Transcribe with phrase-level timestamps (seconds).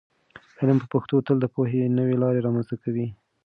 [0.59, 3.07] علم په پښتو تل د پوهې نوې لارې رامنځته کوي.